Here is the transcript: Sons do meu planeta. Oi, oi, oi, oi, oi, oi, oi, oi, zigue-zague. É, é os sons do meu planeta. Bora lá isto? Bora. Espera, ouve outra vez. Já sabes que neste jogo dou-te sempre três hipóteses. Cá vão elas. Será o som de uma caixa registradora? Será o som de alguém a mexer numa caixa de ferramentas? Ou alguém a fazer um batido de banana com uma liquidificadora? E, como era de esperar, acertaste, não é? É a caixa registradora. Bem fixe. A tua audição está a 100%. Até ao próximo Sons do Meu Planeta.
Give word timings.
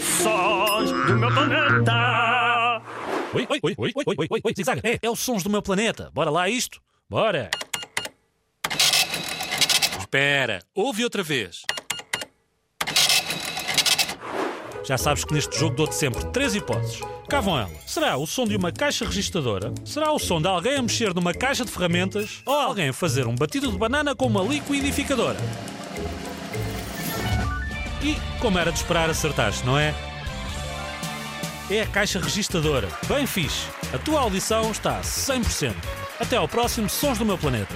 Sons 0.00 0.90
do 0.90 1.16
meu 1.16 1.32
planeta. 1.32 2.82
Oi, 3.32 3.46
oi, 3.48 3.60
oi, 3.62 3.74
oi, 3.78 3.92
oi, 3.94 4.04
oi, 4.06 4.26
oi, 4.30 4.40
oi, 4.44 4.52
zigue-zague. 4.54 4.80
É, 4.84 4.98
é 5.02 5.10
os 5.10 5.20
sons 5.20 5.42
do 5.42 5.48
meu 5.48 5.62
planeta. 5.62 6.10
Bora 6.12 6.28
lá 6.30 6.50
isto? 6.50 6.82
Bora. 7.08 7.50
Espera, 9.98 10.62
ouve 10.74 11.02
outra 11.02 11.22
vez. 11.22 11.62
Já 14.84 14.98
sabes 14.98 15.24
que 15.24 15.32
neste 15.32 15.58
jogo 15.58 15.74
dou-te 15.74 15.94
sempre 15.94 16.24
três 16.32 16.54
hipóteses. 16.54 17.00
Cá 17.28 17.40
vão 17.40 17.58
elas. 17.58 17.72
Será 17.86 18.18
o 18.18 18.26
som 18.26 18.44
de 18.44 18.54
uma 18.54 18.70
caixa 18.70 19.04
registradora? 19.06 19.72
Será 19.84 20.12
o 20.12 20.18
som 20.18 20.40
de 20.40 20.46
alguém 20.46 20.76
a 20.76 20.82
mexer 20.82 21.14
numa 21.14 21.32
caixa 21.32 21.64
de 21.64 21.70
ferramentas? 21.70 22.42
Ou 22.44 22.54
alguém 22.54 22.90
a 22.90 22.92
fazer 22.92 23.26
um 23.26 23.34
batido 23.34 23.70
de 23.72 23.78
banana 23.78 24.14
com 24.14 24.26
uma 24.26 24.42
liquidificadora? 24.42 25.38
E, 28.06 28.16
como 28.38 28.56
era 28.56 28.70
de 28.70 28.78
esperar, 28.78 29.10
acertaste, 29.10 29.66
não 29.66 29.76
é? 29.76 29.92
É 31.68 31.82
a 31.82 31.86
caixa 31.88 32.20
registradora. 32.20 32.88
Bem 33.08 33.26
fixe. 33.26 33.66
A 33.92 33.98
tua 33.98 34.20
audição 34.20 34.70
está 34.70 34.98
a 34.98 35.00
100%. 35.00 35.74
Até 36.20 36.36
ao 36.36 36.46
próximo 36.46 36.88
Sons 36.88 37.18
do 37.18 37.26
Meu 37.26 37.36
Planeta. 37.36 37.74